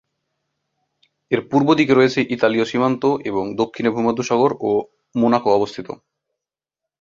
এর 1.31 1.41
পূর্ব 1.49 1.67
দিকে 1.73 1.93
রয়েছে 1.95 2.19
ইতালীয় 2.35 2.65
সীমান্ত, 2.65 3.03
এবং 3.29 3.43
দক্ষিণে 3.55 3.89
ভূমধ্যসাগর 3.89 4.51
ও 4.61 4.71
মোনাকো 5.15 5.49
অবস্থিত। 5.53 5.87